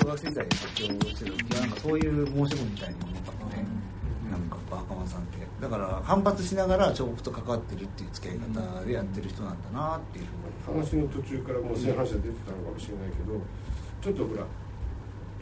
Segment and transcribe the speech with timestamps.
[0.00, 3.66] 小学生時代してる時はなんかそういう申し子みたいに思ったのね、
[4.30, 13.40] なんか赤間さんってだから反発しながら彫刻と関わってるっていう付き合い方でやってる人なんだなっていうふうに話の途中からもう正反射出てたのかもしれないけど
[14.00, 14.46] ちょっとほら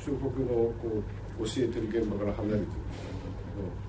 [0.04, 0.75] 彫刻のこ
[1.40, 2.62] う教えてる現場から離れてる。
[2.62, 3.88] んだけど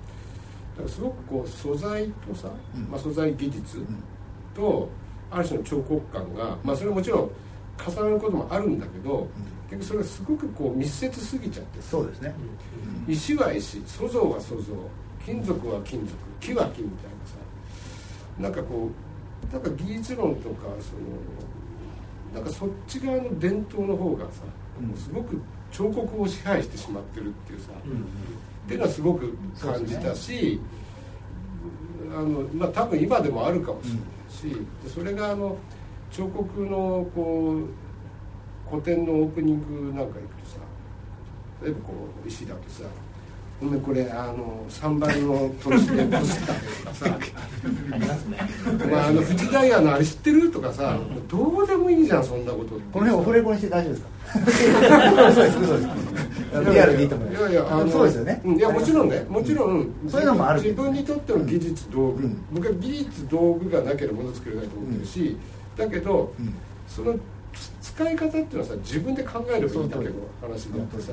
[0.76, 2.82] だからすごくこう素材とさ、うん。
[2.84, 3.84] まあ、素材技術
[4.54, 4.88] と
[5.30, 7.30] ある種の彫刻感が、まあ、それはもちろん
[7.78, 9.28] 重なることもあるんだけど、
[9.70, 11.80] 結局それがすごくこう密接すぎちゃって。
[11.80, 12.34] さそうですね、
[13.06, 13.80] 石は石。
[13.86, 14.74] 塑像は塑像
[15.24, 16.12] 金属は金属。
[16.40, 17.36] 木は木みたいなさ。
[18.38, 18.90] なんかこ
[19.50, 24.42] うなんか技術論とかそのなんかそっち側の伝統の方がさ、
[24.80, 25.40] もうすごく
[25.70, 30.60] 彫刻を支配してしまってるっていうさ、っていうのはすごく感じたし、
[32.12, 35.56] あのまあ多分今でもあるかもしれないし、でそれがあの
[36.10, 37.89] 彫刻のこう
[38.70, 40.58] 古典のオープニングなんか行くとさ
[41.62, 41.92] 例えばこ
[42.24, 42.84] う石だとさ
[43.60, 47.18] ほんでこれあの3倍の投資でポスターとかさ
[47.92, 48.38] ありますね。
[48.90, 50.98] まあ、あのフジダイヤのあれ知ってるとかさ、
[51.28, 52.76] どうでもいいじゃんそんなこと。
[52.76, 55.32] ってこの辺オフレコにして大丈夫ですか？
[55.34, 56.70] そうですそうです。
[56.72, 57.42] リアルでいいと思います。
[57.42, 58.40] いやいやあのそうですよね。
[58.46, 59.26] んいやもちろんね。
[59.28, 62.42] もちろん、そういうのもある自分にとっての技術道具、うん。
[62.52, 65.36] 僕は技術道具がなければもの作れないと思ってるし、
[65.76, 66.54] だけど、うん。
[66.88, 67.14] その
[67.80, 71.12] 使い方っていうのはさ自分で考えればいいだけの話であってさ。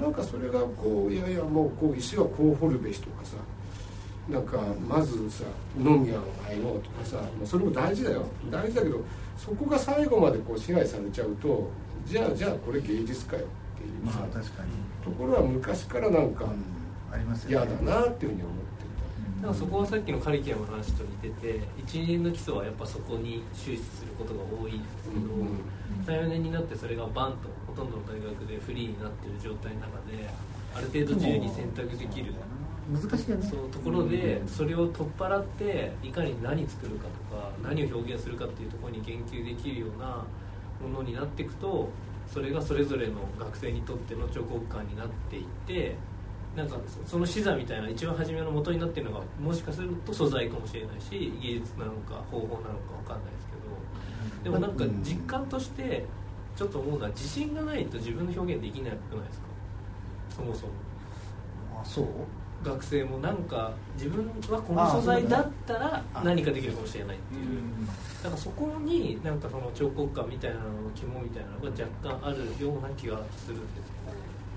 [0.00, 3.36] なんかそれがこういやいやもうこう石はこう掘るべしとかさ
[4.28, 5.44] なんかまずさ
[5.78, 8.24] 飲み屋を入ろうとかさ、まあ、それも大事だよ。
[8.50, 9.00] 大事だけど
[9.36, 11.70] そこが最後までこう支配されちゃうと
[12.06, 18.63] じゃあじゃあこれ芸術かよっていうさ、まあところは昔からなんかうん、ありますよ嫌だなっていうふうに思って
[19.44, 25.60] だからそこはさっきのカリキュラムの話と似てて1年の基礎はやっぱそこに終始することが多いんですけど、うん
[26.06, 30.28] 34年になってそれがバンとほとんどの大学でフリーになってる状態の中で
[30.74, 32.34] ある程度自由に選択できる
[32.92, 33.46] 難しいよね。
[33.46, 40.24] そうところでそれを取っ払っていかに何作るかとか何を表現するかっていうところに言及できるような
[40.82, 41.88] ものになっていくと
[42.26, 45.96] それがそれぞれの学生にとっての彫刻館になっていって
[46.56, 52.60] なんかそその視座みたいな一番初めの元になってるのがもしかすると素材かもしれないし技術なのか方法なのか
[52.96, 53.48] わかんないです
[54.42, 56.04] けどでもなんか実感として
[56.54, 59.46] ちょっと思うのは自信がないと自分の表現できなくないですか？
[60.36, 60.72] そもそも。
[61.80, 62.06] あそう？
[62.64, 67.60] 学生もなんか自分はこの素材だったら何かできるかもしれないっていう。
[68.22, 71.84] だからそこになんかその彫刻家みたいなのの肝みたいなのが若
[72.22, 73.90] 干あるような気がするんです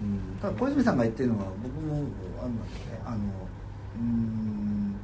[0.01, 0.39] うん。
[0.41, 2.03] ただ小泉さんが言ってるのは僕も
[2.39, 4.95] あるんだけどねあのうーん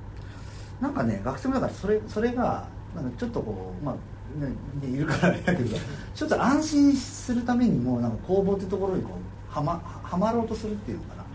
[0.81, 3.95] なんかね学生もだからそれそれがなんかちょっとこうまあ
[4.39, 5.77] ねねいるからあれだけど
[6.13, 11.25] ちょっと安心するためにもなんか工房っていうところにこうはまはまろうとするっていうのかな、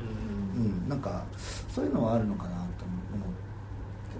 [0.56, 1.24] うん、なんか
[1.68, 2.74] そういうのはあるのかなと思って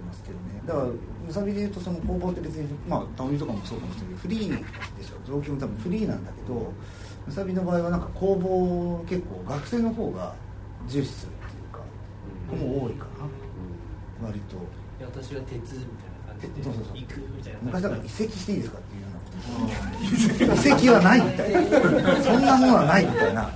[0.05, 0.61] ますけどね。
[0.65, 0.85] だから
[1.27, 4.49] むさびで言うとその工房って別にまあタオリとかもそうかもしれないけどフリー
[4.97, 5.15] でしょ。
[5.27, 6.73] 造形も多分フリーなんだけど
[7.29, 8.01] むさびの場合はなん。
[8.01, 10.33] か工房結構学生の方が
[10.87, 11.79] 重視するっていうか
[12.49, 13.05] 子も多いか
[14.19, 14.59] な割とい
[14.99, 15.77] や私は鉄みたい
[16.27, 16.97] な感じでそうそうそう。
[16.97, 17.59] 行くみたいな。
[17.61, 20.53] 昔だから移籍していいですかっていうようなこと。
[20.55, 22.23] 移籍はないみたいな。
[22.23, 23.49] そんなものはないみたいな。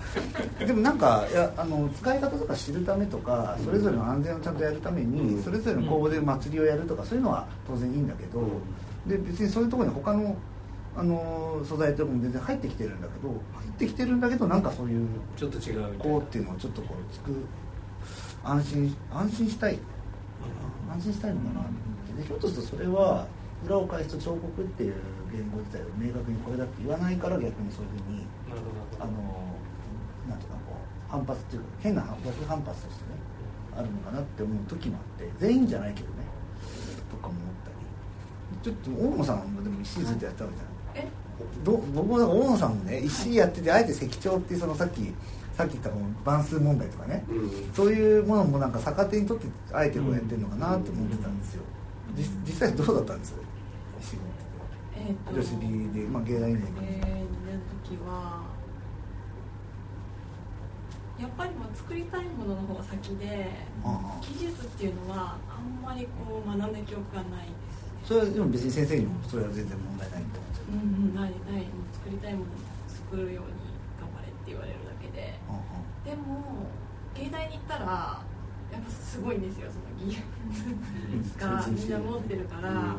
[0.59, 8.41] でもなんかいやあの使い方とか知るためとかそれぞれの安全をちゃんとやるために、それぞれの工房で祭りをやるとかそういうのは当然いいんだけど、
[9.07, 10.35] で別にそういうところに他の
[10.95, 13.37] あの素材とかも全然入ってきてるんだけど入
[13.67, 17.31] ってきてるんだけどなんかそういうちょっと違うこうっていうのをちょっとこうつく
[18.43, 19.79] 安心安心したい。
[20.89, 21.61] 安心したいのかな
[22.15, 23.25] でひょっとするとそれは
[23.65, 24.93] 裏を返すと彫刻っていう
[25.31, 28.27] 言語自体を明確にこれだって言わないから逆にそういうふうに
[28.99, 29.11] あの
[30.29, 33.17] なんていうかこう反発っていうか変な逆反発としてね
[33.75, 36.13] あるのかなって思う時もあって全員じゃないけどね
[37.09, 37.73] とかも思ったり。
[38.61, 40.72] ちょっと大野さんもでも石井ずっとやったわけじゃない。
[40.72, 40.72] え
[41.63, 45.13] ど僕もなんか大野さんもね石井やっててあえて石彫ってそのさっき
[45.55, 51.63] さっき言ったこの番数問題とかね、うんそういうものもなんか逆手にとってあえてこうやってるのかなって思ってたんですよ、
[52.15, 53.35] 実実際どうだったんです
[54.01, 54.19] 石井
[54.95, 58.41] えっ、と女子美で、まあ、芸大院で、えー、の時は
[61.19, 63.49] やっぱりまあ作りたいものの方が先で
[64.21, 72.55] 技術っていうのはあんまりこう学んだ記憶がないですそれはでも別に先生にもそれは全然問題ないと思っちゃううんうんないないもう作りたいものを
[72.87, 75.39] 作るように頑張れって言われるだけで。
[75.49, 75.59] あ
[76.03, 76.67] でも
[77.15, 77.85] 芸大に行ったら
[78.71, 81.65] やっぱすごいんですよその技術が。
[81.67, 82.95] みんな持ってるから、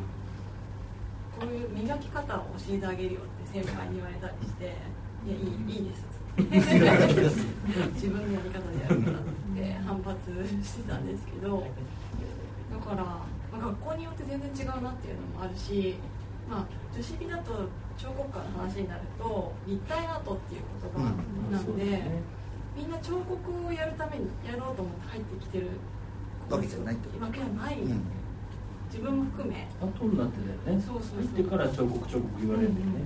[1.37, 4.63] こういう磨き方を教えてあげるよって先輩に言われたりして
[5.27, 6.05] 「いやいいいいです」
[7.93, 9.21] 自分のやり方でやるからっ
[9.55, 10.19] て反発
[10.63, 11.67] してたんですけど
[12.71, 13.19] だから、
[13.57, 15.95] まあ、学校によって全然違うなっていうのもあるし、
[16.49, 20.99] まあ、女子美だと彫刻家の話になると立体アートっていう言葉
[21.51, 22.01] なんで、
[22.75, 25.69] みんな彫刻をやるためにやろうと思って入ってきてる
[26.49, 28.03] わけじゃないってわけじゃない、うん
[28.85, 29.67] 自分も含め。
[29.81, 30.81] 後になってだよね。
[30.81, 31.19] そうそうそう。
[31.19, 33.03] 入ってから彫刻彫刻言われるんだよね、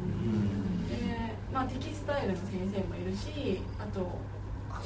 [0.86, 4.38] で、まあ、テキスタイルの先生もいるしあとこう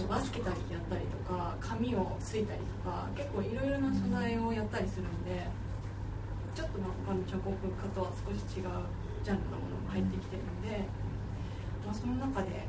[0.10, 5.46] バスケたりやったりとか髪をすいたりとか結構いろいろな素材をやったりするんで
[6.56, 8.86] ちょっとまあ他の彫刻家とは少し違う
[9.24, 10.86] ジャンルのものが入ってきてるんで、
[11.86, 12.66] まあ、その中で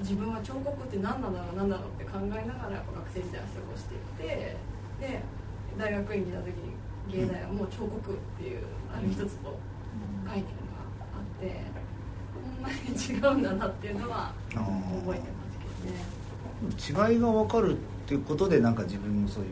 [0.00, 4.56] 自分は彫刻って何なんだろう何だろうって考えながらやっぱ学生時代を過ごしていて
[4.98, 5.22] で
[5.78, 6.74] 大学院にいた時に
[7.12, 9.58] 芸大はもう彫刻っていうある一つと
[10.26, 10.82] 概念が
[11.14, 11.79] あって
[12.68, 15.58] 違うんだなっていうのは覚えてます
[16.88, 17.76] けどね違いが分かるっ
[18.06, 19.50] ていうことでなんか自分のそういう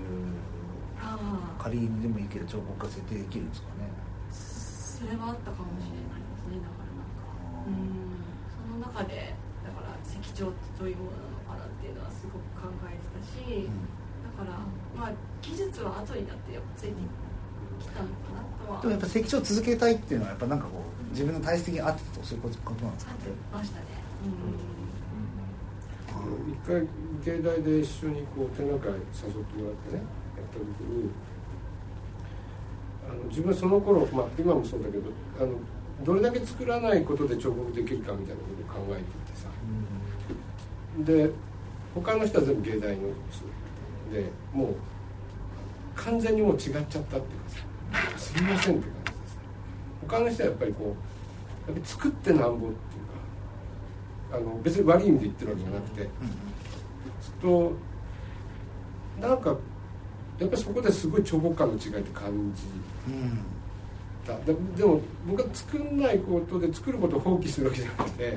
[1.58, 3.88] 仮にでもいいけど彫刻家設定できるんですかね。
[4.30, 7.22] それはあったかもしれないですねだからなんか。
[7.66, 8.18] うん。
[8.50, 14.58] その中でだから石彫ってどういうものなのかなっていうのはすごく考えてたし、だから
[14.98, 15.12] まあ
[15.42, 16.94] 技術は後になってやっぱついて
[17.78, 18.80] きたのかなとは。
[18.82, 23.84] でもやっぱ石彫続けたいっていうのはやっぱなんかこう自分の体質的に合ってたとそういうことなんですか合ってましたね
[24.24, 24.78] うん
[26.52, 26.86] 一回
[27.24, 30.02] 芸大で一緒にこう展覧会誘ってもらってね
[30.36, 31.10] やった時に
[33.08, 35.04] あの自分その頃、まあ、今もそうだけど
[35.40, 35.54] あの
[36.04, 39.48] どれだけ作らないことで彫刻できるかみたいなことを考えていてさ
[41.04, 41.30] で
[41.94, 43.44] 他の人は全部芸大の人
[44.14, 44.74] でもう
[45.96, 47.22] 完全にもう違っちゃったっていうか
[48.14, 48.97] さすみませんって
[50.06, 52.70] 他の人はやっぱりこうやっぱり作ってなんぼっていう
[54.32, 56.08] かあの別に悪い意味で言ってるわけじゃなくて
[57.40, 57.72] と
[59.20, 59.50] なんか
[60.38, 63.12] やっぱりそこですごい彫刻感の違いって感じ。
[63.12, 63.38] うん。
[64.24, 68.36] たででも僕は作んないことで作ることを放棄するわけじゃなくて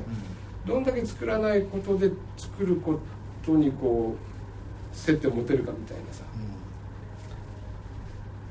[0.65, 2.99] どんだけ作らないことで作るこ
[3.45, 6.39] とにこう接点を持てるかみたいなさ、ま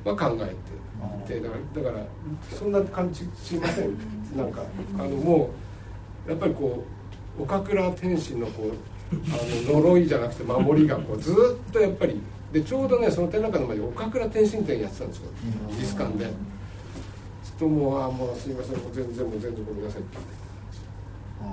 [0.06, 2.04] あ、考えていてだからだから
[2.58, 3.96] そんな感じしません
[4.36, 4.62] なんか
[4.98, 5.50] あのも
[6.26, 6.84] うやっぱりこ
[7.38, 8.74] う岡倉天心のこう
[9.12, 12.20] あの呪いじゃなくて守りがこうずっとやっぱり
[12.52, 15.30] でちょうどねその展覧会の前に岡倉天心展やってたんですよ。
[15.68, 16.24] 美術館で。
[16.24, 20.18] ちょっともうあもうすいませんもう全然もう全然ごめんなさいって
[21.42, 21.44] あ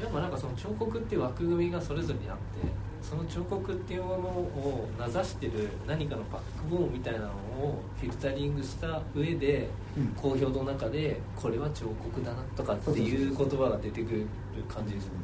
[0.00, 2.87] やっぱなんかその彫刻っていう枠組みがそれぞれにあって。
[3.02, 10.06] その彫刻っていうものを名指してる何かのバックボーンみたいなのをフィルタリングした上で、うん。
[10.08, 14.26] 公表の中でこれは彫刻だなとかっていう言葉が出てくる
[14.68, 15.18] 感じですよね。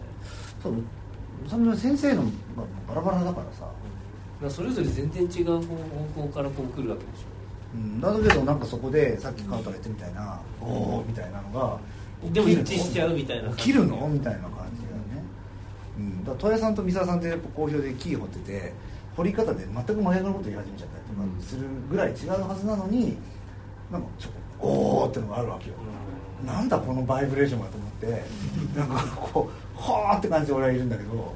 [0.63, 0.75] そう。
[1.49, 3.73] その先生のまあバラバラだからさ、だか
[4.43, 5.63] らそれぞれ全然違う方
[6.23, 7.25] 向からこう来るわけでし
[7.75, 14.09] うん、だけどなんかそこでさっきカウタが言ったみたいな「おお」みたいなのがょでも一致しちゃうみたいな起きるの？
[14.09, 14.64] みたいな感じ
[16.25, 18.73] だから戸谷さんと三沢さんってやっぱ好評で木掘ってて
[19.17, 23.17] 掘り方で全く真逆のこと言い始めちゃったりとかするぐらい違うはずなのに
[23.91, 25.77] なんかちょっと「おお」ってのがあるわけよ、
[26.45, 28.25] なんだこのバイブレーションがと思って
[28.79, 31.35] なんかこう「はあ」って感じで俺はいるんだけど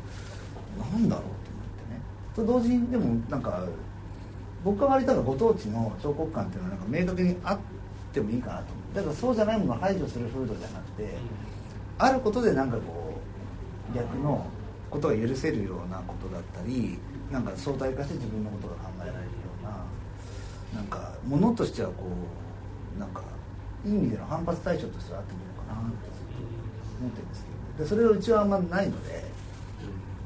[0.92, 2.00] なんだろうと思ってね。
[2.34, 3.64] と同時にでもなんか
[4.64, 7.58] 僕は割とご当地の彫刻館っていうのはなんか明確にあっ
[8.12, 11.14] てもいいかなと思うだからそうじゃないものを排除する風土じゃなくて、
[11.98, 13.20] あることでなんかこ
[13.92, 14.44] う逆の
[14.90, 16.98] ことが許せるようなことだったり
[17.30, 19.28] なんか相対化して自分のことが考えられるよ
[19.60, 22.04] うななんかものとしてはこ
[22.96, 23.22] うなんか
[23.84, 26.08] いい意味での反発対象としてはあってもいいのかなって
[27.00, 29.24] 思ってるんですけどでそれはうちはあんまないので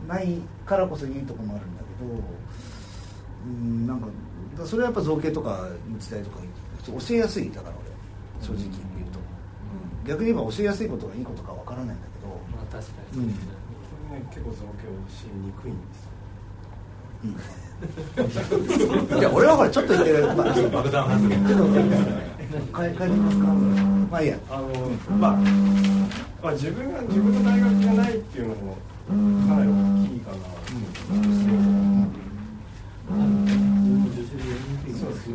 [0.08, 2.22] ないからこそいいとこもあるんだけど
[3.46, 4.08] うんなんか
[4.64, 6.38] それはやっぱ造形とか日大とか
[6.86, 7.76] 教えやすいだから
[8.40, 12.28] 俺正直言うと、うん、逆に言えば教えやすいことがいいことかわからないんだけど。
[12.56, 13.18] まあ確かに。
[13.18, 13.61] そうです
[14.12, 14.74] ね、結構造形を教
[15.26, 16.10] えにくいんですよ。
[19.12, 21.64] うん、いや俺はほらちょっと言ってる、まあ、爆弾発言ちょっと
[22.76, 23.46] 帰帰りますか。
[24.10, 24.38] まあいいや。
[24.50, 24.68] あの
[25.18, 25.30] まあ、
[26.42, 28.76] まあ、自分が自分の大学じゃないっていうのも
[29.48, 29.74] かなり大
[30.08, 30.36] きいかな。
[30.36, 30.42] と
[30.72, 31.02] 思うんです
[34.94, 35.26] よそうです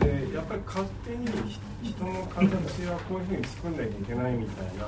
[0.00, 1.26] でやっぱり勝手に
[1.82, 4.86] 人の形はこういうふうに作んなきゃいけないみたいな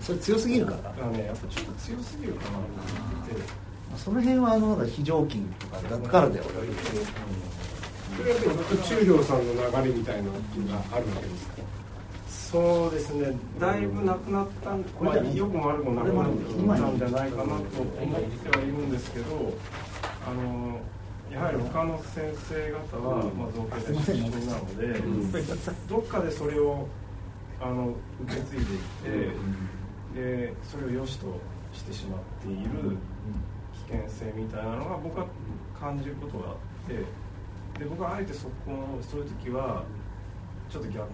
[0.00, 0.82] それ強すぎるから。
[0.82, 2.66] だからねやっぱちょっと強すぎるかなと思
[3.24, 3.70] ってて。
[3.96, 6.64] その辺はあの非常勤とかだからだよそれは。
[8.40, 10.38] でもずっと中條さんの流れみたいなのが
[10.92, 11.52] あるわけですか
[12.28, 13.36] そうですね。
[13.60, 19.54] だいぶなくなったんまあ、よくも悪くもなくなったんじゃないかなと思ってはいるんですけど
[20.26, 20.80] あの
[21.30, 25.00] やはり他の先生方は、まあ、造形で出身なので、
[25.88, 26.88] どっかでそれを
[27.60, 28.78] あの受け継いでいっ
[29.28, 29.34] て、
[30.14, 31.26] でそれを良しと
[31.72, 32.96] してしまっている
[33.88, 35.26] 危険性みたいなのが僕は
[35.78, 36.56] 感じることがあっ
[36.88, 36.94] て
[37.78, 39.84] で僕はあえてそこのそういう時は
[40.68, 41.06] ちょっと逆の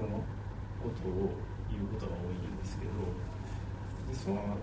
[0.83, 1.31] ことを
[1.71, 2.93] 言うことが多いんですけど
[4.12, 4.57] でその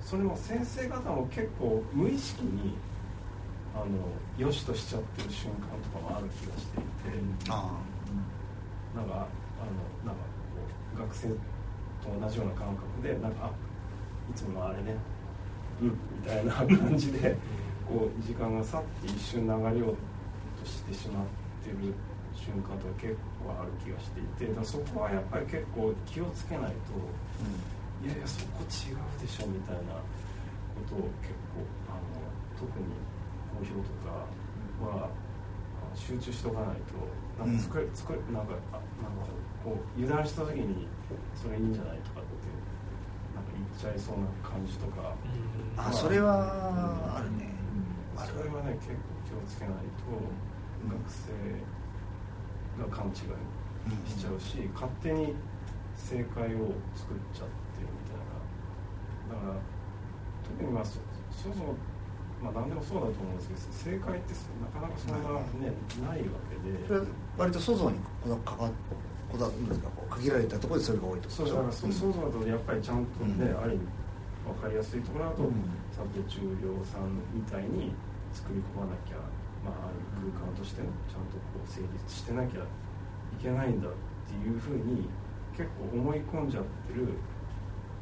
[0.00, 2.76] それも先生方も結構無意識に
[3.74, 3.86] あの
[4.38, 7.50] 良しとしちゃってる瞬間とかもある気がしていて。
[7.50, 7.72] あ
[8.94, 9.26] なんかあの
[10.04, 10.22] なんか
[10.54, 11.28] こう学生
[12.14, 13.50] と同じような感覚でなんかあ
[14.30, 14.96] いつものあれね。
[15.80, 15.94] うんみ
[16.26, 17.36] たいな感じで
[17.86, 19.96] こう時間が去って一瞬流れよう
[20.60, 21.26] としてしまっ
[21.62, 21.94] てる
[22.34, 26.98] 瞬間とか結構ある気がしていてだそこはやっぱり結構気をつけないと
[28.04, 30.02] いやいやそこ違うでしょみたいな
[30.74, 32.26] ことを結構あの
[32.58, 32.86] 特に
[33.54, 35.27] 公表とかはあの
[35.94, 39.24] 集中しとかないとなんか作れ、作れなんかあなんか
[39.64, 40.88] こう油断した時に
[41.34, 42.48] それいいんじゃないとかって
[43.34, 45.14] なんか言っちゃいそうな感じとか、
[45.76, 47.50] ああそれはあるね。
[48.16, 48.32] ある。
[48.32, 48.96] それはね結構
[49.28, 50.10] 気をつけないと
[50.88, 51.32] 学生
[52.82, 53.14] が勘違い
[54.08, 55.34] しちゃうし、勝手に
[55.94, 58.22] 正解を作っちゃってるみたい
[59.30, 59.34] な。
[59.34, 59.60] だから
[60.44, 61.74] 特にまあそそもそも
[62.42, 66.86] まあ何でもそうだと思うんですけど正解ってなかなかそんなねないわけで。
[66.86, 68.70] それは割と想像にこだかか
[69.28, 71.30] こだなんですか限られたところでそれが多いと。
[71.30, 73.60] そうだからそうそうだとやっぱりちゃんとね、うん。
[73.60, 73.84] ある意味
[74.46, 75.52] 分かりやすいところだと、うん。
[75.90, 77.92] 佐藤中良さんみたいに
[78.32, 79.18] 作り込まなきゃ、
[79.66, 83.92] まあ、ある空間としてねちゃんとこう成立してなきゃいけないんだっ
[84.28, 85.08] ていうふうに
[85.56, 87.18] 結構思い込んじゃってる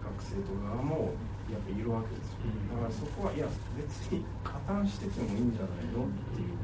[0.04, 1.10] 学生とかも
[1.50, 2.76] やっぱいるわけですよ、うん。
[2.76, 6.04] だからそこはいや別に加担しててもいいんじゃないの？
[6.04, 6.56] っていう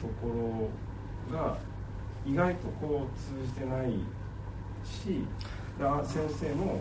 [0.00, 0.68] とこ
[1.30, 1.56] ろが
[2.26, 3.92] 意外とこう通じてない
[4.84, 5.24] し
[5.78, 6.80] だ先生も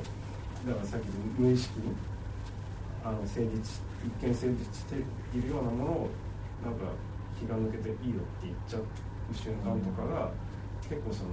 [0.67, 1.93] だからさっきの無意識に
[3.03, 3.81] あの成立
[4.21, 4.95] 一見成立して
[5.37, 6.09] いるようなものを
[6.63, 6.79] なんか
[7.39, 8.83] 気が抜けていいよって言っちゃう
[9.33, 10.31] 瞬間とかが
[10.89, 11.31] 結構その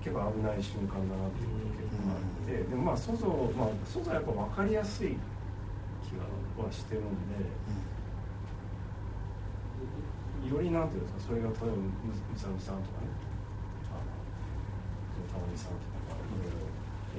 [0.00, 3.26] 結構危ない瞬間だなっていうのが結構あってでもまあ想像
[3.56, 5.16] まあ想像はやっぱ分かりやすい
[6.02, 6.24] 気が
[6.64, 7.80] はしてるんで。
[10.50, 13.12] よりなんていうんですかそれが例えばむむさみさんとかね
[15.30, 16.66] たまみさんとかいろいろ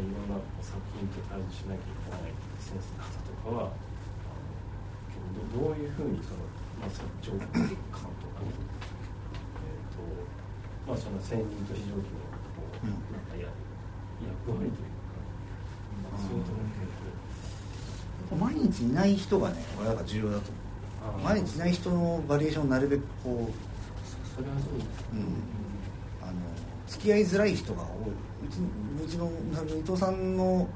[0.03, 3.71] いろんな作品と対峙しなきゃいけない先生方とかは
[5.31, 6.43] どどういうふうにその、
[6.81, 10.03] まあ、情感とかねえっ、と
[10.83, 12.30] まあその専任と非常勤の
[12.83, 12.93] なん
[13.29, 13.47] かや
[14.47, 15.21] 役割というか、
[16.11, 16.63] まあ、そういうところ
[18.39, 20.61] 結毎日いない人がね俺はだから重要だと思う。
[21.11, 26.27] 構毎日いない人のバリエーションをなるべくこうそれはそうですうん。
[26.27, 26.33] あの
[26.87, 28.11] 付き合いづらい人が多い。
[28.45, 28.57] うち
[29.05, 29.31] うちの
[29.77, 30.67] 伊藤さんの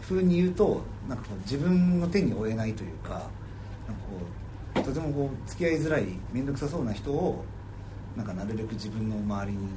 [0.00, 3.28] 風に言うとなんかこう自分の手に負えないというかなんか
[4.74, 7.44] こうとてもこう付き合いづらい面倒くさそうな人を
[8.16, 9.68] なんかなるべく自分の周りに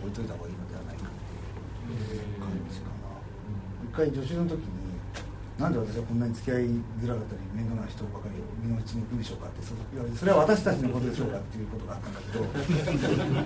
[0.00, 0.63] 置いといた方がいいな
[2.40, 3.18] 感じかな、
[3.84, 4.84] 一回助手の時に
[5.58, 6.62] なんで私はこんなに付き合い
[6.98, 12.38] づらかったり面倒な人ばかり身の内に行くんでしょうかってそ言われてそれは私たちのことでしょうかっていうことがあったんだけ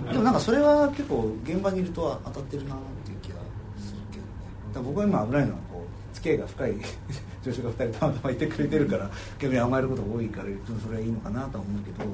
[0.00, 3.36] どでもなんかそれは結構現場にいると当たってるなっていう気が
[3.76, 4.30] するけどね
[4.72, 6.72] だ僕は今危ないのはこう付き合いが深い
[7.44, 10.44] 女子が2人たまたまいてくれてるから逆に甘えることが多いから
[10.82, 12.10] それはいいのかなとは思うけど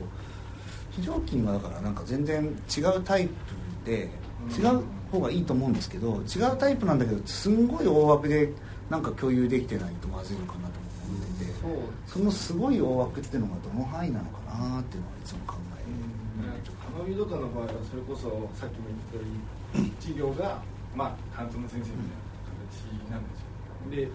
[0.91, 2.45] 非常勤はだからなんか全然
[2.77, 3.35] 違うタイプ
[3.89, 4.11] で
[4.51, 8.53] 違う方がいいと思うんですけど違うタイプなんだけどすんごい大枠で
[8.91, 10.75] なんか共有できてないとまずいのかなと
[11.09, 11.53] 思ってて
[12.07, 15.75] そのすごい大枠っていうのがどの範囲なのかなっていうのはいつも考え
[16.95, 19.23] 浜美とかの場合はそれこそさっきも言ったよ
[19.75, 20.63] うに授業が
[20.95, 24.07] まあ担当の先生みたいな形なんですよ。
[24.07, 24.09] で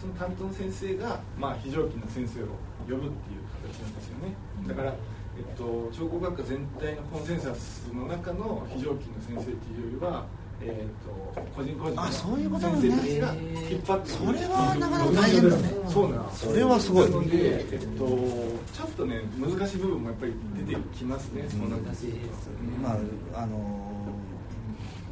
[0.00, 2.56] その担当の先生がまあ非常勤の先生を
[2.88, 4.32] 呼ぶっていう形なんですよね。
[4.66, 4.94] だから、
[5.38, 10.26] えっと、彫刻学科全体のコンセンサスの中の非常勤の先生っていうよりは
[10.60, 13.34] えっと個人個人のあそういう先生たちが
[13.70, 15.74] 引っ張ってそれはなかなか大変だね。
[15.86, 17.10] そうなんですそれはすごい。
[17.10, 18.06] なので、えっと、
[18.74, 20.32] ちょっとね難しい部分もやっぱり
[20.66, 22.18] 出てきますね、そうなってくると
[22.82, 22.90] ま
[23.38, 23.88] ああの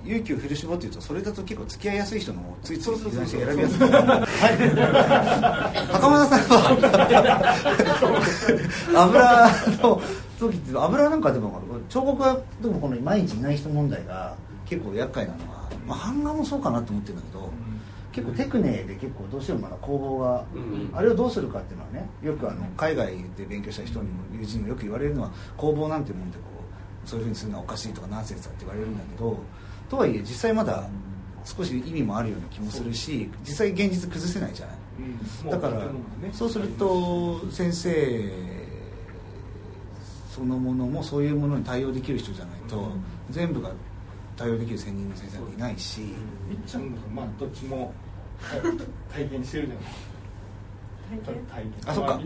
[0.06, 3.88] 勇気を振り絞って言うとそれだと結構付き合いやすい人のついつい油断して選びやすいは
[4.50, 5.86] い。
[5.92, 7.46] 袴田さんは
[8.94, 9.50] 油
[9.88, 10.00] の
[10.38, 13.40] 時って油なんかでも彫刻はでもこの毎日い。
[13.40, 13.56] ない。
[13.56, 14.36] 人問題が
[14.66, 17.50] 結構厄介なのは、まあ、版画もそうかなと思ってるんだけど、
[18.12, 21.76] 結構テクネで結構どうしてもまだ工房が、うんあれをどうするかってい。
[21.76, 26.42] うのはねよくあの海外で勉強した人にも友人にもよく言われるのは工房なんてもんでこ
[27.04, 27.22] うそうい。
[27.22, 27.92] うふうにするのはおかしい。
[27.94, 29.38] とかナンセンスだって言われるんだけど
[29.88, 30.88] とはいえ実際まだ
[31.44, 34.76] 少し意味もあるような気もするし実際現実崩せないじゃない。
[35.44, 35.82] うんだから
[36.32, 38.32] そうすると先生
[40.34, 42.88] そのものもそういうものに対応できる人じゃないと
[43.30, 43.70] 全部が
[44.36, 46.00] 対応できる専任の先生はいないし。
[46.48, 47.92] みっちゃんのまあどっちも
[48.40, 48.60] はい
[49.14, 49.84] 体験してるじゃない
[51.24, 51.46] 体験？
[51.46, 51.72] 体験。
[51.86, 52.20] あそっか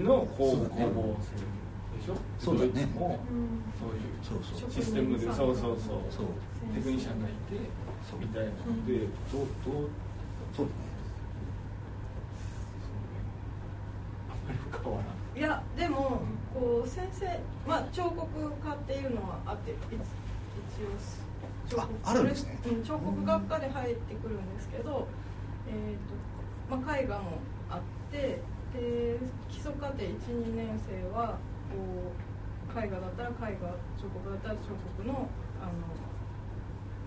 [2.14, 2.20] しょ？
[2.38, 2.70] そうだね。
[2.74, 4.18] ドイツもうんそういう。
[4.22, 5.56] そうそうシステムでそうそう。
[5.56, 5.76] そう
[6.10, 6.26] そう
[6.74, 7.58] テクニシャンがいて
[8.20, 8.98] みたいなので
[9.32, 9.90] どうどう？
[10.56, 10.76] そうだね。
[14.30, 15.38] あんまり変わらん。
[15.38, 17.26] いやでもこう先生
[17.66, 19.76] まあ彫刻家っていうのはあって一
[21.76, 22.58] 応彫刻ああるんですね。
[22.66, 25.06] うん彫刻学科で入ってくるんですけど、
[25.68, 27.38] えーとまあ、絵画も
[27.70, 27.80] あっ
[28.12, 28.18] て
[28.74, 29.16] で
[29.48, 31.38] 基礎課程12年生は
[31.70, 35.26] こう絵画だったら絵画彫刻だったら彫刻の
[35.62, 35.72] あの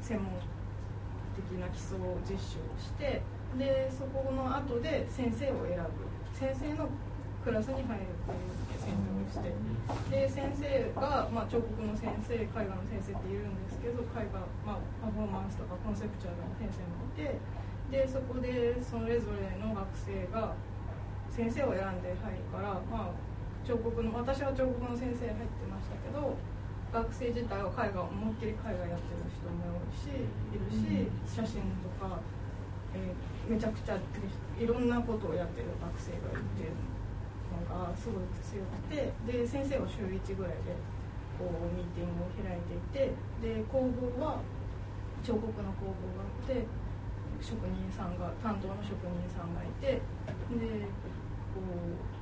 [0.02, 0.34] 専門
[1.36, 3.22] 的な基礎を実習をして
[3.58, 6.14] でそこの後で先生を選ぶ。
[6.34, 6.90] 先生の
[7.46, 9.54] クラスに入るっていう選択をして。
[10.10, 17.64] で先生が、まあ、彫刻の先生絵画の先生っているんですけど絵画、まあ、パフォーマンスとかコンセプチュアルの先生もいて。
[17.92, 20.56] でそこでそれぞれの学生が
[21.30, 23.12] 先生を選んで入るから、まあ、
[23.64, 26.36] 彫刻の私は彫刻の先生入ってましたけど
[26.92, 30.12] 学生自体は絵画思いっきり絵画やってる人もいるし
[30.52, 32.20] いるし写真とか、
[32.94, 34.00] えーめちゃくちゃ
[34.58, 36.72] いろんなことをやってる学生がいて
[37.52, 40.72] のがすごく強くてで先生は週1ぐらいで
[41.38, 43.12] こうミーティングを開いていて
[43.44, 44.40] で工房は
[45.22, 46.64] 彫刻の工房があって
[47.44, 50.88] 職人さんが担当の職人さんがいてで
[51.52, 52.13] こう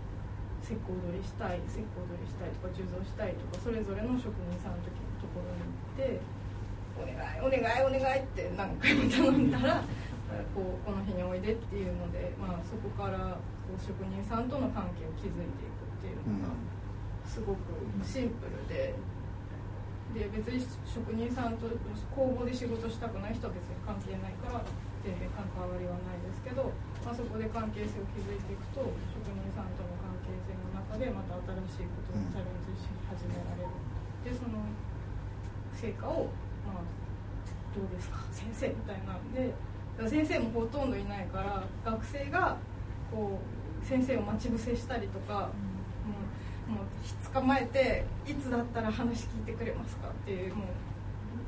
[0.62, 6.21] 石膏取りしたい石膏取りしたいとか鋳造したいとかそれぞれの職人さんの時のところに行って
[6.97, 9.84] 「お願いお願いお願い」って何回も頼んだら
[10.56, 13.36] こうこの日においでっていうので、まあ、そこから
[13.67, 16.54] こう職人さんとの関係を築いていくっていうのが
[17.26, 17.60] すごく
[18.04, 18.95] シンプルで。
[20.12, 21.71] で別に職人さんと
[22.12, 24.60] 工房で仕事したくない人は別に関係ないから
[25.08, 26.67] 全然関わりはないですけど、
[27.00, 31.36] まあ、そこで関係性を築いていくと職人さんとの関係性の中でまた
[31.70, 33.72] 新しいことにチャレンジし始められる
[34.24, 34.63] でその
[35.74, 36.30] 成果を、
[36.65, 36.84] まあ、
[37.76, 38.20] どうですか？
[38.32, 39.54] 先生みたいなんで
[40.08, 42.58] 先生もほとんどいないから学生が
[43.12, 45.50] こう先生を待ち伏せしたりとか、も
[46.70, 50.63] うもう捕まえていつだったら話聞いてくれますかっていうも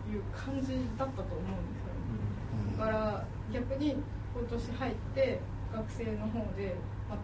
[0.09, 5.39] ういう感じだったと思うんですよ、だから逆に今年入って
[5.71, 6.75] 学生の方で、
[7.09, 7.15] ま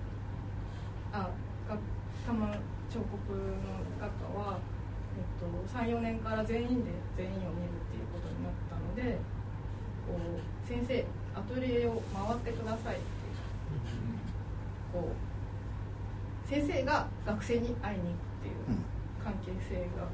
[1.20, 1.30] あ、
[1.70, 1.78] あが
[2.26, 2.52] たま
[2.90, 4.58] 彫刻の学科は、
[5.14, 5.46] えっと、
[5.78, 9.20] 34年から全員で全員を見るっていうことになったので
[10.08, 11.06] こう先生
[11.38, 13.04] アトリエを回ってくださいって
[14.92, 18.56] こう先生が学生に会いに行くっていう
[19.24, 20.10] 関係性が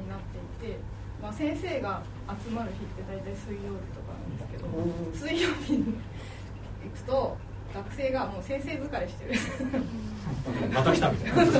[0.00, 0.78] になっていて、
[1.20, 2.02] まあ、先生が
[2.42, 4.66] 集まる日って大体水曜日とかなんですけど
[5.12, 6.00] 水曜日に
[6.82, 7.36] 行くと
[7.74, 9.32] 学生がもう先生疲れしてる。
[10.72, 11.44] また来たみたいな。
[11.44, 11.52] そ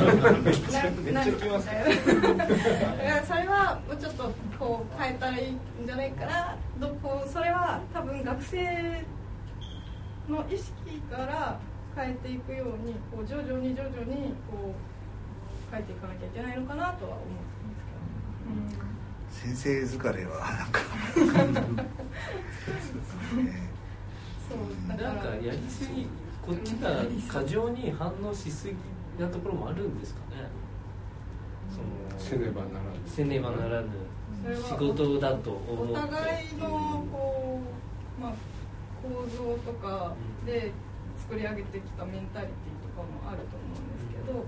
[3.35, 6.57] れはもうちょっとこう変えたらいいんじゃないかな。
[6.79, 9.05] どこうそれは多分学生
[10.29, 11.59] の意識から
[11.97, 14.75] 変えていくようにこう徐々に徐々にこう
[15.73, 17.25] 変えていかなきゃいけないのかなとは思
[18.51, 18.79] うんです
[19.43, 20.81] けど、先生疲れはなんか。
[21.15, 21.61] そうだ
[24.89, 26.07] なんかやりすぎ
[26.45, 26.91] こっちが
[27.29, 28.75] 過剰に反応しすぎ
[29.23, 30.49] なところもあるんですかね。
[31.71, 32.91] そのせねばならぬ。
[33.07, 33.89] せねばならぬ
[34.53, 37.61] 仕事だと思ってお互いのこ
[38.19, 38.33] う、まあ、
[39.03, 40.15] 構造とか
[40.45, 40.73] で
[41.17, 44.45] 作り上げてきたメンタリティとかもあると思うんですけど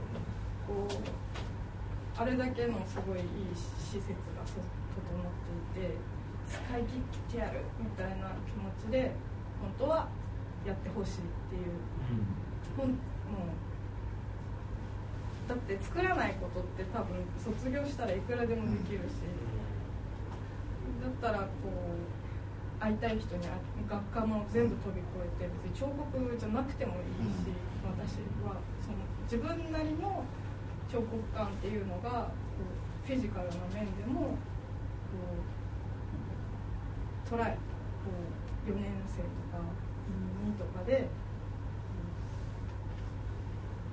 [0.67, 3.25] こうあれだけのすごいいい
[3.57, 5.25] 施設がそ整っ
[5.73, 5.97] ていて
[6.49, 9.13] 使い切ってやるみたいな気持ちで
[9.61, 10.09] 本当は
[10.65, 11.73] やってほしいっていう。
[12.77, 12.99] ほんもう。
[15.49, 19.23] だって作らないことって多分卒業したらいくらでもできるし。
[21.03, 23.53] だったらこう会いたい人に会
[23.89, 25.07] 学科も全部飛び越
[25.41, 28.61] えて別に彫刻じゃなくてもいいし、私は。
[28.83, 30.25] その自分なりの
[30.91, 32.29] 彫刻感っていうのがこ
[33.05, 34.29] うフィジカルな面でもこ
[37.27, 37.57] うトライこ
[38.07, 38.36] う
[38.67, 41.27] 4年生とか2とかで、うん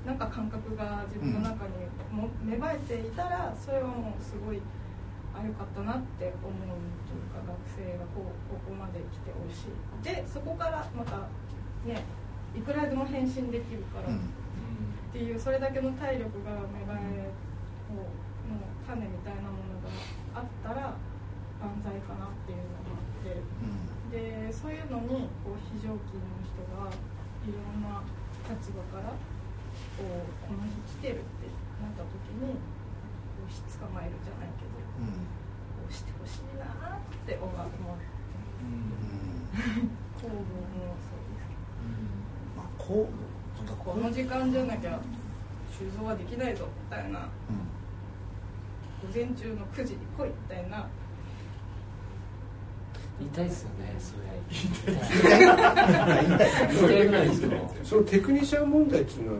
[0.03, 4.59] なんか感覚が自分の中にも芽生えていたらそれはもうすごい
[5.33, 6.59] あよかったなって思う
[7.07, 7.55] というか学
[7.87, 10.03] 生がこうここまで来てほしい。
[10.03, 11.31] でそこからまた
[11.87, 12.03] ね
[12.53, 14.17] いくらでも変身できるから、っ
[15.11, 17.31] ていうそれだけの体力が芽生え
[17.89, 19.89] こうの種みたいなものが
[20.35, 20.93] あったら
[21.63, 27.99] 万歳かなっていうのがあってでそういうのにこう非常勤の人がいろんな
[28.47, 31.51] 立場からこうこの日来てるって
[31.83, 35.27] なった時にこう捕まえるじゃないけどうん
[35.75, 38.07] こうしてほしいなって思って。
[38.63, 38.87] うん。
[40.79, 41.59] もそうですけ
[42.55, 44.97] まあこうそうだどこうこの時間じゃなきゃ
[45.67, 47.27] 収蔵はできないぞみたいな。
[47.51, 47.67] うん。
[49.03, 50.87] 午前中の9時に来いみたいな
[53.23, 54.23] 言いたいですよねそれ。
[54.51, 54.97] 言い。
[54.97, 57.51] たい言いたい言いたいぐらいですよ。
[57.83, 59.39] そのテクニシャン問題っていうのは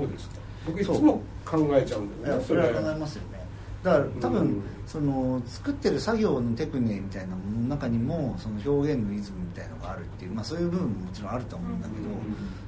[0.00, 0.34] どうですか？
[0.66, 2.60] 僕いつも考えちゃうんいだよねやそれ。
[2.62, 3.40] は考えますよね。
[3.82, 4.62] だから多分、うん。
[4.86, 12.00] その作ってる作業のテクニックみたいなものの中にもその表現のイズムみたいのがあるっていう、まあ、そういう部分ももちろんあると思うんだけど、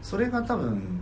[0.03, 1.01] それが多分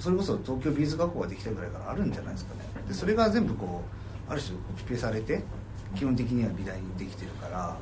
[0.00, 2.60] それこそ東京美術学校ができたぐらいからあるんじゃないですかね。
[2.88, 3.82] でそれが全部こ
[4.28, 5.42] うある種コピペされて
[5.94, 7.76] 基本的には美大にできてるから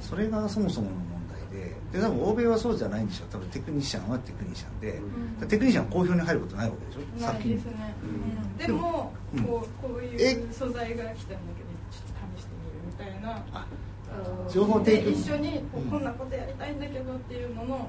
[0.00, 3.26] それがそもそもの問題でで多分欧米はそうじゃないんでしょ。
[3.30, 5.00] 多分テクニシャンはテクニシャンで、
[5.44, 5.48] ん。
[5.48, 7.26] テクニシャンは公表に入ることないわけでしょ。
[7.26, 8.06] ないですね、う
[8.54, 8.56] ん。
[8.58, 9.44] でもうん。
[9.44, 13.42] こうこういう素材が来たんだけどちょっと試してみるみたいな
[14.50, 15.04] 情報提供。
[15.04, 17.88] で一緒にこんなことやりたいんだけどっていうののこ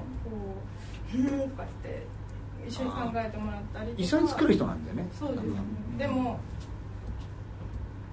[1.14, 2.06] う「うん」とかって
[2.66, 6.38] 一緒に考えてもらったり一緒に作る人なんだよねそうです、うんでも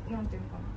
[0.09, 0.76] なんていうのかな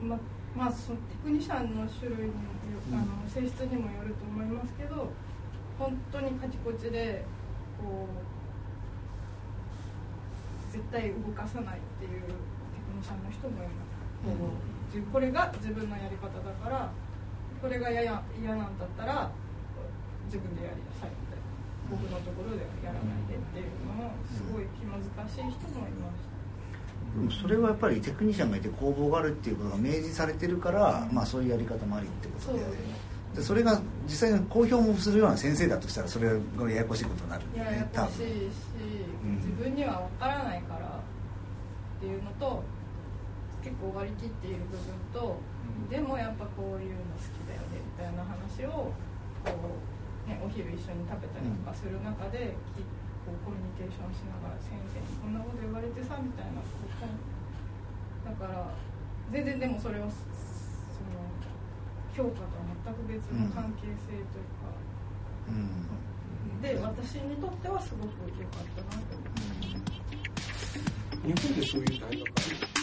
[0.00, 0.18] ま
[0.56, 2.40] まあそのテクニシャンの種類にも
[2.72, 5.12] よあの性質にもよると思いますけど
[5.78, 7.24] 本当にカチコチで
[7.78, 8.12] こう
[10.72, 12.32] 絶対動かさないっていうテク
[12.96, 13.88] ニシャンの人もいます、
[14.24, 14.34] こう
[14.96, 16.90] 自これが自分のやり方だから
[17.60, 18.24] これが嫌なん
[18.78, 19.30] だったら
[20.26, 21.46] 自分でやりなさいみたいな。
[21.90, 25.06] 僕のところではやらないでっていうのもすごい気難し
[25.38, 26.34] い人もいました
[27.30, 32.76] それはやっぱりテクニシャンがいて工房があるっていうことが明示されてるから、まあそういうやり方もありってことでですね。
[33.36, 38.28] でそれが実際に公表もするような先生だとしたらそれがややこしいことになるんでややこしい分。
[38.28, 38.52] し、
[39.24, 39.36] うん。
[39.36, 42.62] 自分には分からないからっていうのと
[43.62, 45.36] 結構割り切っている部分と、
[45.90, 48.94] でもやっぱこういうの好きだよねみたいな話を
[49.44, 49.52] こ
[50.24, 52.80] う、ね、お昼一緒に食べたりとかする中で、き
[53.26, 56.70] こうコミュニケーションしながら先生にこんなこと言われてさみたいなこ
[57.02, 57.10] う
[58.24, 58.70] だから
[59.34, 60.14] 全然でもそれはそ
[61.10, 61.18] の
[62.14, 64.70] 評価とは全く別の関係性というか。
[65.48, 65.82] うん
[66.62, 68.10] で私にとってはすごく
[68.40, 69.86] 良かったなと思いま
[70.56, 70.78] す。
[71.22, 72.75] 日本でそういう大学ある？